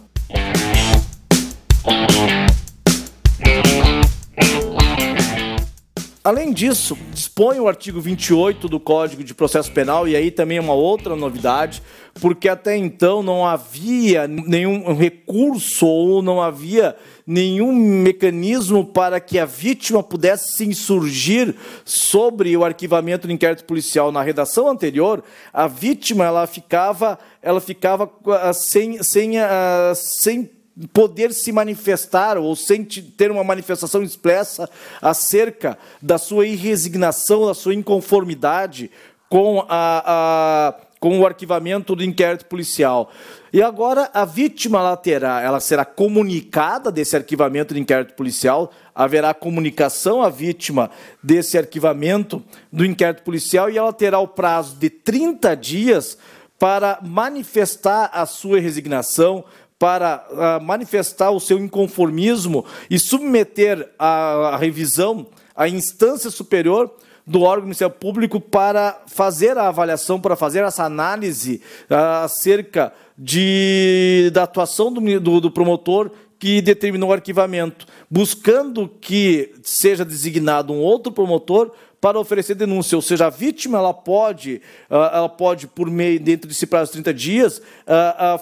Além 6.23 6.53
disso, 6.53 6.99
dispõe 7.15 7.61
o 7.61 7.67
artigo 7.67 7.99
28 7.99 8.69
do 8.69 8.79
Código 8.79 9.25
de 9.25 9.33
Processo 9.33 9.73
Penal, 9.73 10.07
e 10.07 10.15
aí 10.15 10.31
também 10.31 10.59
é 10.59 10.61
uma 10.61 10.75
outra 10.75 11.17
novidade, 11.17 11.83
porque 12.21 12.47
até 12.47 12.77
então 12.77 13.23
não 13.23 13.47
havia 13.47 14.29
nenhum 14.29 14.95
recurso 14.95 15.87
ou 15.87 16.21
não 16.21 16.43
havia 16.43 16.95
nenhum 17.27 17.73
mecanismo 17.73 18.85
para 18.85 19.19
que 19.19 19.39
a 19.39 19.47
vítima 19.47 20.03
pudesse 20.03 20.59
se 20.59 20.67
insurgir 20.67 21.55
sobre 21.87 22.55
o 22.55 22.67
arquivamento 22.67 23.27
do 23.27 23.33
inquérito 23.33 23.65
policial. 23.65 24.13
Na 24.13 24.21
redação 24.21 24.69
anterior, 24.69 25.25
a 25.51 25.67
vítima 25.67 26.27
ela 26.27 26.47
ficava, 26.47 27.19
ela 27.41 27.63
ficava 27.63 28.13
ah, 28.43 28.53
sem, 28.53 29.03
sem, 29.03 29.39
uh, 29.39 29.95
sem 29.95 30.51
poder 30.89 31.33
se 31.33 31.53
manifestar 31.53 32.39
ou 32.39 32.55
sem 32.57 32.85
ter 32.85 33.31
uma 33.31 33.45
manifestação 33.45 34.03
expressa 34.03 34.69
acerca 35.01 35.79
da 36.01 36.19
sua 36.19 36.47
irresignação, 36.47 37.47
da 37.47 37.55
sua 37.55 37.75
inconformidade 37.75 38.91
com, 39.29 39.65
a, 39.69 40.03
a, 40.07 40.75
com 40.99 41.21
o 41.21 41.27
arquivamento 41.27 41.95
do 41.95 42.05
inquérito 42.05 42.47
policial. 42.47 43.11
E 43.53 43.63
agora 43.63 44.11
a 44.15 44.25
vítima 44.25 44.79
ela 44.79 44.97
terá, 44.97 45.41
ela 45.41 45.61
será 45.61 45.85
comunicada 45.85 46.91
desse 46.91 47.17
arquivamento 47.17 47.75
do 47.75 47.81
inquérito 47.81 48.15
policial, 48.15 48.73
haverá 48.95 49.35
comunicação 49.35 50.23
à 50.23 50.29
vítima 50.29 50.91
desse 51.23 51.59
arquivamento 51.59 52.43
do 52.73 52.85
inquérito 52.85 53.23
policial 53.23 53.69
e 53.69 53.77
ela 53.77 53.93
terá 53.93 54.19
o 54.19 54.29
prazo 54.29 54.77
de 54.77 54.89
30 54.89 55.57
dias 55.57 56.19
para 56.59 56.99
manifestar 57.03 58.11
a 58.13 58.27
sua 58.27 58.61
resignação, 58.61 59.45
para 59.81 60.27
uh, 60.31 60.63
manifestar 60.63 61.31
o 61.31 61.41
seu 61.41 61.59
inconformismo 61.59 62.67
e 62.91 62.99
submeter 62.99 63.89
a, 63.99 64.51
a 64.53 64.57
revisão 64.59 65.27
à 65.57 65.67
instância 65.67 66.29
superior 66.29 66.95
do 67.27 67.41
órgão 67.41 67.63
do 67.63 67.69
Ministério 67.69 67.95
Público 67.95 68.39
para 68.39 69.01
fazer 69.07 69.57
a 69.57 69.69
avaliação, 69.69 70.21
para 70.21 70.37
fazer 70.37 70.63
essa 70.65 70.85
análise 70.85 71.63
uh, 71.91 72.25
acerca 72.25 72.93
de, 73.17 74.31
da 74.35 74.43
atuação 74.43 74.93
do, 74.93 75.19
do, 75.19 75.41
do 75.41 75.51
promotor 75.51 76.11
que 76.39 76.61
determinou 76.61 77.09
o 77.09 77.15
arquivamento, 77.15 77.87
buscando 78.11 78.87
que 78.87 79.55
seja 79.63 80.05
designado 80.05 80.75
um 80.75 80.81
outro 80.81 81.11
promotor 81.11 81.73
para 81.99 82.21
oferecer 82.21 82.55
denúncia, 82.55 82.97
ou 82.97 83.03
seja, 83.03 83.27
a 83.27 83.31
vítima 83.31 83.79
ela 83.79 83.95
pode, 83.95 84.61
ah, 84.89 85.11
ela 85.15 85.29
pode 85.29 85.67
por 85.67 85.91
meio 85.91 86.19
dentro 86.21 86.49
desse 86.49 86.67
prazo 86.67 86.93
de 86.93 87.03
30 87.03 87.13
dias, 87.13 87.63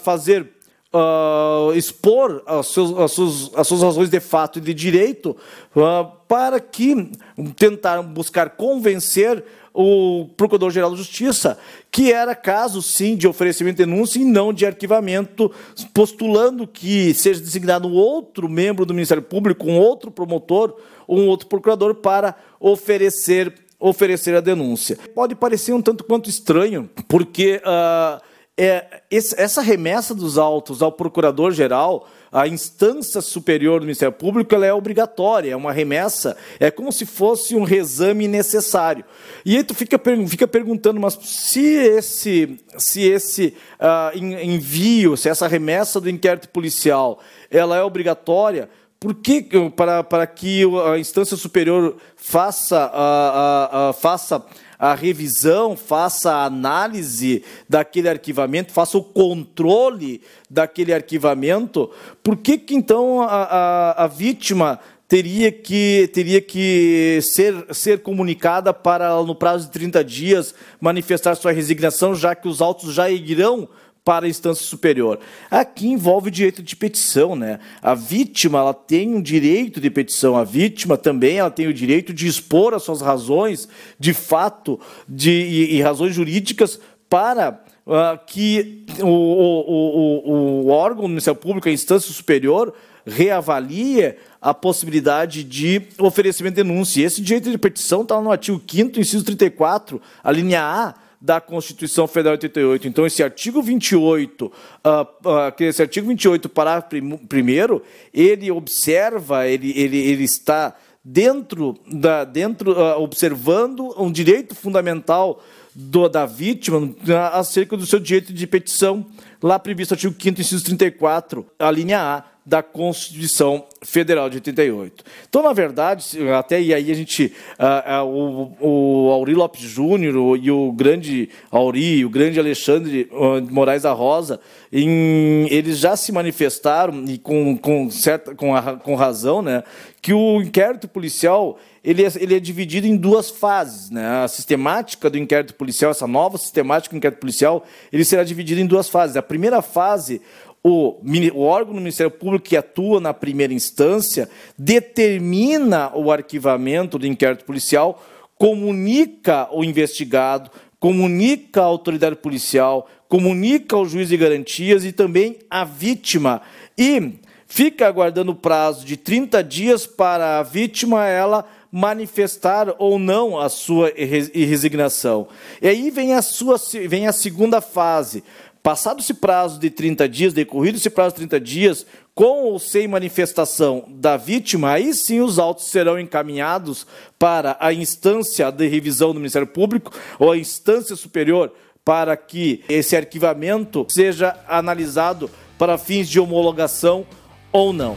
fazer 0.05 0.58
uh, 0.93 1.73
expor 1.75 2.43
as 2.47 2.67
suas, 2.67 2.99
as, 2.99 3.13
suas, 3.13 3.51
as 3.55 3.67
suas 3.67 3.83
razões 3.83 4.11
de 4.11 4.21
fato 4.21 4.59
e 4.59 4.63
de 4.63 4.75
direito 4.75 5.37
uh, 5.77 6.11
para 6.27 6.61
que 6.61 7.11
tentar 7.57 8.03
buscar 8.03 8.51
convencer 8.51 9.45
o 9.73 10.29
Procurador-Geral 10.37 10.91
da 10.91 10.97
Justiça, 10.97 11.57
que 11.91 12.13
era 12.13 12.35
caso 12.35 12.83
sim 12.83 13.15
de 13.15 13.29
oferecimento 13.29 13.77
de 13.77 13.85
denúncia 13.85 14.19
e 14.19 14.25
não 14.25 14.53
de 14.53 14.67
arquivamento, 14.67 15.53
postulando 15.95 16.67
que 16.67 17.15
seja 17.15 17.41
designado 17.41 17.89
outro 17.93 18.49
membro 18.49 18.85
do 18.85 18.93
Ministério 18.93 19.23
Público, 19.23 19.67
um 19.67 19.79
outro 19.79 20.11
promotor 20.11 20.75
um 21.09 21.27
outro 21.27 21.49
procurador 21.49 21.95
para 21.95 22.37
oferecer 22.61 23.55
oferecer 23.81 24.35
a 24.35 24.41
denúncia. 24.41 24.99
Pode 25.15 25.37
parecer 25.37 25.73
um 25.73 25.81
tanto 25.81 26.03
quanto 26.03 26.29
estranho, 26.29 26.91
porque 27.07 27.63
uh, 27.65 28.21
é, 28.59 29.03
esse, 29.09 29.41
essa 29.41 29.63
remessa 29.63 30.13
dos 30.13 30.37
autos 30.37 30.83
ao 30.83 30.91
procurador-geral, 30.91 32.09
a 32.33 32.49
instância 32.49 33.21
superior 33.21 33.79
do 33.79 33.87
Ministério 33.87 34.13
Público, 34.13 34.53
ela 34.53 34.67
é 34.67 34.73
obrigatória, 34.73 35.53
é 35.53 35.57
uma 35.57 35.73
remessa, 35.73 36.37
é 36.59 36.69
como 36.69 36.91
se 36.91 37.07
fosse 37.07 37.55
um 37.55 37.63
reexame 37.63 38.27
necessário. 38.27 39.05
E 39.45 39.57
aí 39.57 39.63
tu 39.63 39.75
fica, 39.75 39.99
fica 40.27 40.49
perguntando, 40.49 41.01
mas 41.01 41.17
se 41.23 41.65
esse, 41.65 42.59
se 42.77 43.09
esse 43.09 43.55
uh, 43.81 44.19
envio, 44.19 45.17
se 45.17 45.29
essa 45.29 45.47
remessa 45.47 46.01
do 46.01 46.11
inquérito 46.11 46.49
policial, 46.49 47.21
ela 47.49 47.77
é 47.77 47.83
obrigatória, 47.83 48.69
por 48.99 49.15
que, 49.15 49.47
para, 49.77 50.03
para 50.03 50.27
que 50.27 50.65
a 50.93 50.99
instância 50.99 51.37
superior 51.37 51.97
faça, 52.17 52.91
uh, 52.93 53.91
uh, 53.91 53.93
faça 53.93 54.45
a 54.79 54.95
revisão, 54.95 55.77
faça 55.77 56.31
a 56.31 56.45
análise 56.45 57.43
daquele 57.69 58.09
arquivamento, 58.09 58.73
faça 58.73 58.97
o 58.97 59.03
controle 59.03 60.23
daquele 60.49 60.95
arquivamento, 60.95 61.91
por 62.23 62.37
que, 62.37 62.57
que 62.57 62.75
então 62.75 63.21
a, 63.23 63.27
a, 63.27 64.05
a 64.05 64.07
vítima 64.07 64.79
teria 65.09 65.51
que, 65.51 66.09
teria 66.13 66.41
que 66.41 67.19
ser, 67.23 67.67
ser 67.75 68.03
comunicada 68.03 68.75
para, 68.75 69.21
no 69.23 69.35
prazo 69.35 69.67
de 69.67 69.73
30 69.73 70.05
dias, 70.05 70.55
manifestar 70.79 71.35
sua 71.35 71.51
resignação, 71.51 72.15
já 72.15 72.35
que 72.35 72.47
os 72.47 72.61
autos 72.61 72.95
já 72.95 73.11
irão 73.11 73.69
para 74.09 74.25
a 74.25 74.29
instância 74.31 74.65
superior. 74.65 75.21
Aqui 75.51 75.87
envolve 75.87 76.29
o 76.29 76.31
direito 76.31 76.63
de 76.63 76.75
petição, 76.75 77.37
né? 77.37 77.61
A 77.83 77.93
vítima 77.93 78.59
ela 78.59 78.73
tem 78.73 79.15
um 79.15 79.21
direito 79.21 79.83
de 79.83 79.91
petição, 79.91 80.35
a 80.35 80.45
vítima 80.45 80.97
também 80.97 81.37
ela 81.37 81.51
tem 81.51 81.67
o 81.67 81.75
direito 81.75 82.15
de 82.15 82.27
expor 82.27 82.73
as 82.73 82.85
suas 82.85 83.03
razões 83.03 83.69
de 83.99 84.15
fato 84.15 84.81
de, 85.07 85.31
e, 85.31 85.77
e 85.77 85.83
razões 85.83 86.15
jurídicas 86.15 86.81
para 87.07 87.63
uh, 87.87 88.19
que 88.27 88.87
o, 88.99 89.07
o, 89.07 90.31
o, 90.31 90.65
o 90.65 90.69
órgão 90.71 91.03
do 91.03 91.09
Ministério 91.09 91.39
Público, 91.39 91.69
a 91.69 91.73
instância 91.73 92.11
superior, 92.11 92.73
reavalie 93.05 94.15
a 94.41 94.55
possibilidade 94.55 95.45
de 95.45 95.83
oferecimento 95.99 96.55
de 96.55 96.63
denúncia. 96.63 97.03
E 97.03 97.05
esse 97.05 97.21
direito 97.21 97.51
de 97.51 97.59
petição 97.59 98.01
está 98.01 98.19
no 98.23 98.33
artigo 98.33 98.59
5 98.67 98.99
inciso 98.99 99.23
34, 99.23 100.01
a 100.25 100.33
linha 100.33 100.63
A 100.63 101.08
da 101.21 101.41
Constituição 101.41 102.07
Federal 102.07 102.37
de 102.37 102.47
88. 102.47 102.89
Então, 102.89 103.07
esse 103.07 103.23
artigo 103.23 103.61
28, 103.61 104.47
uh, 104.47 104.51
uh, 104.51 105.63
esse 105.63 105.83
artigo 105.83 106.07
28, 106.09 106.49
parágrafo 106.49 106.89
primeiro, 107.29 107.83
ele 108.15 108.51
observa, 108.51 109.47
ele, 109.47 109.73
ele, 109.77 109.99
ele 109.99 110.25
está 110.25 110.77
dentro 111.05 111.79
da 111.91 112.25
dentro 112.25 112.73
uh, 112.73 113.01
observando 113.01 113.95
um 113.99 114.13
direito 114.13 114.55
fundamental 114.55 115.43
do, 115.75 116.09
da 116.09 116.27
vítima 116.27 116.95
acerca 117.33 117.77
do 117.77 117.87
seu 117.87 117.99
direito 117.99 118.33
de 118.33 118.47
petição, 118.47 119.07
lá 119.43 119.59
previsto 119.59 119.93
no 119.93 119.95
artigo 119.97 120.15
5 120.21 120.41
inciso 120.41 120.65
34, 120.65 121.47
a 121.59 121.71
linha 121.71 122.01
A 122.01 122.25
da 122.49 122.63
Constituição 122.63 123.67
Federal 123.83 124.31
de 124.31 124.39
88. 124.39 125.05
Então, 125.29 125.43
na 125.43 125.53
verdade, 125.53 126.19
até 126.33 126.59
e 126.59 126.73
aí 126.73 126.91
a 126.91 126.95
gente, 126.95 127.35
uh, 127.59 128.05
uh, 128.05 128.57
o, 128.63 129.09
o 129.09 129.13
Auri 129.13 129.35
Lopes 129.35 129.61
Júnior 129.61 130.39
e 130.43 130.51
o 130.51 130.73
grande 130.73 131.29
Auri, 131.51 132.07
o 132.07 132.09
grande 132.09 132.41
Alexandre 132.41 133.07
uh, 133.13 133.43
Moraes 133.53 133.83
da 133.83 133.93
Rosa, 133.93 134.41
em, 134.73 135.47
eles 135.51 135.79
já 135.79 135.95
se 135.95 136.11
manifestaram 136.11 137.05
e 137.07 137.19
com, 137.19 137.55
com, 137.59 137.91
certa, 137.91 138.35
com, 138.35 138.57
a, 138.57 138.77
com 138.77 138.95
razão, 138.95 139.43
né, 139.43 139.63
que 140.01 140.15
o 140.15 140.41
inquérito 140.41 140.89
policial 140.89 141.59
ele 141.89 142.05
é, 142.05 142.13
ele 142.17 142.37
é 142.37 142.41
dividido 142.41 142.87
em 142.87 142.97
duas 142.97 143.31
fases. 143.31 143.91
Né? 143.91 144.07
A 144.23 144.29
sistemática 144.29 145.09
do 145.09 145.17
inquérito 145.17 145.55
policial, 145.55 145.91
essa 145.91 146.07
nova 146.07 146.37
sistemática 146.37 146.95
do 146.95 146.99
inquérito 146.99 147.19
policial, 147.19 147.65
ele 147.93 148.05
será 148.05 148.25
dividido 148.25 148.61
em 148.61 148.67
duas 148.67 148.89
fases. 148.89 149.17
A 149.17 149.23
primeira 149.23 149.63
fase, 149.63 150.21
o, 150.63 151.01
o, 151.35 151.43
órgão 151.43 151.75
do 151.75 151.81
Ministério 151.81 152.11
Público 152.11 152.47
que 152.47 152.57
atua 152.57 153.01
na 153.01 153.15
primeira 153.15 153.53
instância 153.53 154.29
determina 154.57 155.91
o 155.95 156.11
arquivamento 156.11 156.99
do 156.99 157.07
inquérito 157.07 157.45
policial, 157.45 158.03
comunica 158.37 159.49
o 159.53 159.65
investigado, 159.65 160.51
comunica 160.79 161.61
a 161.61 161.65
autoridade 161.65 162.17
policial, 162.17 162.89
comunica 163.09 163.77
ao 163.77 163.87
juiz 163.87 164.09
de 164.09 164.17
garantias 164.17 164.85
e 164.85 164.93
também 164.93 165.39
a 165.49 165.65
vítima. 165.65 166.43
E 166.77 167.15
fica 167.47 167.87
aguardando 167.87 168.33
o 168.33 168.37
prazo 168.37 168.85
de 168.85 168.97
30 168.97 169.43
dias 169.43 169.87
para 169.87 170.39
a 170.39 170.43
vítima 170.43 171.07
ela 171.07 171.45
manifestar 171.71 172.75
ou 172.79 172.99
não 172.99 173.39
a 173.39 173.49
sua 173.49 173.93
resignação. 173.95 175.29
E 175.61 175.69
aí 175.69 175.91
vem 175.91 176.15
a, 176.15 176.23
sua, 176.23 176.57
vem 176.87 177.07
a 177.07 177.13
segunda 177.13 177.61
fase. 177.61 178.25
Passado 178.63 179.01
esse 179.01 179.15
prazo 179.15 179.59
de 179.59 179.71
30 179.71 180.09
dias, 180.09 180.33
decorrido 180.33 180.77
esse 180.77 180.91
prazo 180.91 181.15
de 181.15 181.27
30 181.27 181.41
dias, 181.41 181.87
com 182.15 182.45
ou 182.45 182.59
sem 182.59 182.89
manifestação 182.89 183.85
da 183.89 184.17
vítima, 184.17 184.73
aí 184.73 184.93
sim 184.93 185.21
os 185.21 185.39
autos 185.39 185.67
serão 185.67 185.99
encaminhados 185.99 186.87
para 187.19 187.57
a 187.61 187.73
instância 187.73 188.51
de 188.51 188.67
revisão 188.67 189.15
do 189.15 189.21
Ministério 189.21 189.47
Público 189.47 189.93
ou 190.19 190.33
a 190.33 190.37
instância 190.37 190.97
superior 190.97 191.53
para 191.85 192.17
que 192.17 192.63
esse 192.69 192.97
arquivamento 192.97 193.87
seja 193.89 194.37
analisado 194.47 195.31
para 195.57 195.79
fins 195.79 196.09
de 196.09 196.21
homologação 196.21 197.07
ou 197.53 197.73
não. 197.73 197.97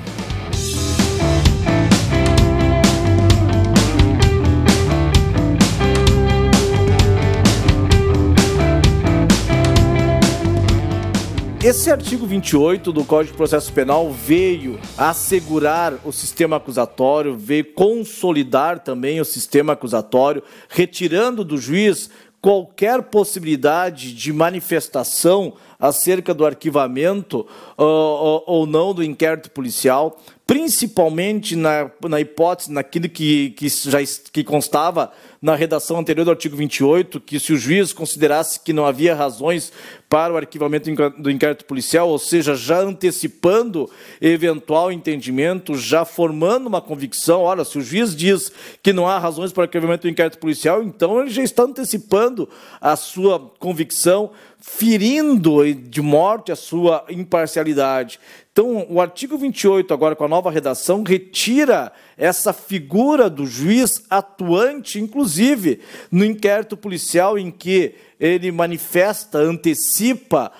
Esse 11.63 11.91
artigo 11.91 12.25
28 12.25 12.91
do 12.91 13.05
Código 13.05 13.33
de 13.33 13.37
Processo 13.37 13.71
Penal 13.71 14.11
veio 14.11 14.79
assegurar 14.97 15.93
o 16.03 16.11
sistema 16.11 16.55
acusatório, 16.55 17.37
veio 17.37 17.63
consolidar 17.73 18.79
também 18.79 19.21
o 19.21 19.25
sistema 19.25 19.73
acusatório, 19.73 20.41
retirando 20.67 21.45
do 21.45 21.59
juiz 21.59 22.09
qualquer 22.41 23.03
possibilidade 23.03 24.11
de 24.11 24.33
manifestação 24.33 25.53
acerca 25.79 26.33
do 26.33 26.47
arquivamento 26.47 27.41
uh, 27.77 28.43
ou 28.47 28.65
não 28.65 28.91
do 28.91 29.03
inquérito 29.03 29.51
policial, 29.51 30.19
principalmente 30.51 31.55
na, 31.55 31.89
na 32.09 32.19
hipótese, 32.19 32.69
naquilo 32.69 33.07
que, 33.07 33.51
que 33.51 33.69
já 33.69 33.99
que 34.33 34.43
constava 34.43 35.09
na 35.41 35.55
redação 35.55 35.97
anterior 35.97 36.25
do 36.25 36.31
artigo 36.31 36.57
28, 36.57 37.21
que 37.21 37.39
se 37.39 37.53
o 37.53 37.57
juiz 37.57 37.93
considerasse 37.93 38.59
que 38.59 38.73
não 38.73 38.85
havia 38.85 39.15
razões 39.15 39.71
para 40.09 40.33
o 40.33 40.35
arquivamento 40.35 40.91
do 41.17 41.31
inquérito 41.31 41.63
policial, 41.63 42.09
ou 42.09 42.19
seja, 42.19 42.53
já 42.53 42.81
antecipando 42.81 43.89
eventual 44.19 44.91
entendimento, 44.91 45.77
já 45.77 46.03
formando 46.03 46.67
uma 46.67 46.81
convicção, 46.81 47.43
olha, 47.43 47.63
se 47.63 47.77
o 47.77 47.81
juiz 47.81 48.13
diz 48.13 48.51
que 48.83 48.91
não 48.91 49.07
há 49.07 49.17
razões 49.17 49.53
para 49.53 49.61
o 49.61 49.63
arquivamento 49.63 50.01
do 50.01 50.09
inquérito 50.09 50.37
policial, 50.37 50.83
então 50.83 51.21
ele 51.21 51.29
já 51.29 51.41
está 51.41 51.63
antecipando 51.63 52.49
a 52.81 52.97
sua 52.97 53.39
convicção, 53.57 54.31
ferindo 54.59 55.63
de 55.73 56.01
morte 56.01 56.51
a 56.51 56.55
sua 56.57 57.05
imparcialidade. 57.09 58.19
Então, 58.53 58.85
o 58.89 58.99
artigo 58.99 59.37
28, 59.37 59.93
agora 59.93 60.13
com 60.13 60.25
a 60.25 60.27
nova 60.27 60.51
redação, 60.51 61.03
retira 61.03 61.89
essa 62.17 62.51
figura 62.51 63.29
do 63.29 63.45
juiz 63.45 64.03
atuante, 64.09 64.99
inclusive 64.99 65.79
no 66.11 66.25
inquérito 66.25 66.75
policial, 66.75 67.39
em 67.39 67.49
que 67.49 67.95
ele 68.19 68.51
manifesta, 68.51 69.37
antecipa, 69.37 70.51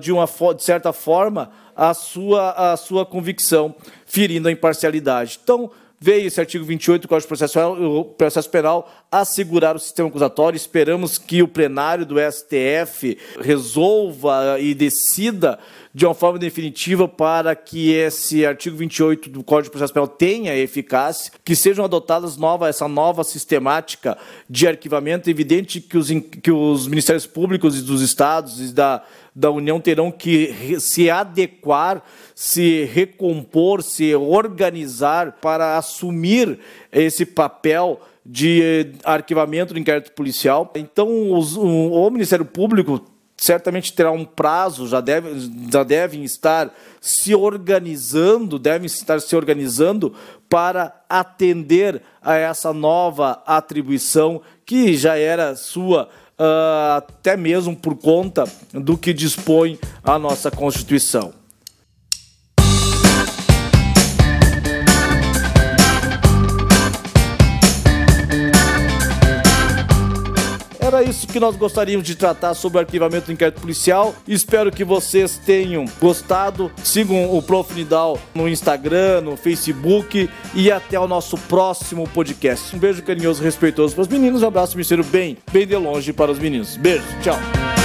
de, 0.00 0.12
uma, 0.12 0.24
de 0.54 0.62
certa 0.62 0.92
forma, 0.92 1.50
a 1.74 1.92
sua, 1.94 2.72
a 2.72 2.76
sua 2.76 3.04
convicção, 3.04 3.74
ferindo 4.06 4.46
a 4.46 4.52
imparcialidade. 4.52 5.40
Então, 5.42 5.68
veio 6.02 6.26
esse 6.26 6.40
artigo 6.40 6.64
28 6.64 7.02
do 7.02 7.08
Código 7.08 7.22
de 7.22 7.28
Processo, 7.28 8.14
Processo 8.18 8.50
Penal 8.50 8.90
assegurar 9.10 9.76
o 9.76 9.78
sistema 9.78 10.08
acusatório. 10.08 10.56
Esperamos 10.56 11.16
que 11.16 11.42
o 11.42 11.48
plenário 11.48 12.04
do 12.04 12.16
STF 12.18 13.16
resolva 13.40 14.58
e 14.58 14.74
decida 14.74 15.60
de 15.94 16.06
uma 16.06 16.14
forma 16.14 16.38
definitiva 16.38 17.06
para 17.06 17.54
que 17.54 17.92
esse 17.92 18.46
artigo 18.46 18.76
28 18.76 19.28
do 19.28 19.44
Código 19.44 19.64
de 19.64 19.70
Processo 19.70 19.92
Penal 19.92 20.08
tenha 20.08 20.56
eficácia, 20.56 21.30
que 21.44 21.54
sejam 21.54 21.84
adotadas 21.84 22.36
nova, 22.38 22.68
essa 22.68 22.88
nova 22.88 23.22
sistemática 23.22 24.16
de 24.48 24.66
arquivamento. 24.66 25.28
É 25.28 25.30
evidente 25.30 25.80
que 25.80 25.98
os, 25.98 26.08
que 26.42 26.50
os 26.50 26.88
Ministérios 26.88 27.26
Públicos 27.26 27.78
e 27.78 27.82
dos 27.82 28.00
Estados 28.00 28.58
e 28.60 28.72
da, 28.72 29.02
da 29.34 29.50
União 29.50 29.78
terão 29.78 30.10
que 30.10 30.78
se 30.80 31.10
adequar, 31.10 32.02
se 32.34 32.84
recompor, 32.84 33.82
se 33.82 34.14
organizar 34.14 35.32
para 35.42 35.76
assumir 35.76 36.58
esse 36.90 37.26
papel 37.26 38.00
de 38.24 38.92
arquivamento 39.04 39.74
do 39.74 39.80
inquérito 39.80 40.12
policial. 40.12 40.72
Então, 40.76 41.32
os, 41.32 41.54
o, 41.56 41.66
o 41.66 42.10
Ministério 42.10 42.46
Público 42.46 43.11
certamente 43.42 43.92
terá 43.92 44.12
um 44.12 44.24
prazo, 44.24 44.86
já, 44.86 45.00
deve, 45.00 45.50
já 45.68 45.82
devem 45.82 46.22
estar 46.22 46.72
se 47.00 47.34
organizando, 47.34 48.56
devem 48.56 48.86
estar 48.86 49.20
se 49.20 49.34
organizando 49.34 50.14
para 50.48 50.94
atender 51.08 52.00
a 52.22 52.36
essa 52.36 52.72
nova 52.72 53.42
atribuição 53.44 54.40
que 54.64 54.96
já 54.96 55.18
era 55.18 55.56
sua, 55.56 56.08
uh, 56.38 56.98
até 56.98 57.36
mesmo 57.36 57.74
por 57.74 57.96
conta 57.96 58.44
do 58.72 58.96
que 58.96 59.12
dispõe 59.12 59.76
a 60.04 60.20
nossa 60.20 60.48
Constituição. 60.48 61.41
Era 71.02 71.10
isso 71.10 71.26
que 71.26 71.40
nós 71.40 71.56
gostaríamos 71.56 72.06
de 72.06 72.14
tratar 72.14 72.54
sobre 72.54 72.78
o 72.78 72.80
arquivamento 72.80 73.26
do 73.26 73.32
inquérito 73.32 73.60
policial. 73.60 74.14
Espero 74.26 74.70
que 74.70 74.84
vocês 74.84 75.36
tenham 75.36 75.84
gostado. 76.00 76.70
Sigam 76.84 77.36
o 77.36 77.42
Prof. 77.42 77.74
Nidal 77.74 78.20
no 78.32 78.48
Instagram, 78.48 79.22
no 79.22 79.36
Facebook 79.36 80.30
e 80.54 80.70
até 80.70 81.00
o 81.00 81.08
nosso 81.08 81.36
próximo 81.36 82.08
podcast. 82.08 82.76
Um 82.76 82.78
beijo 82.78 83.02
carinhoso 83.02 83.42
respeitoso 83.42 83.96
para 83.96 84.02
os 84.02 84.08
meninos. 84.08 84.42
Um 84.44 84.46
abraço, 84.46 84.76
ministério 84.76 85.02
bem, 85.02 85.38
bem 85.50 85.66
de 85.66 85.74
longe 85.74 86.12
para 86.12 86.30
os 86.30 86.38
meninos. 86.38 86.76
Beijo, 86.76 87.04
tchau. 87.20 87.81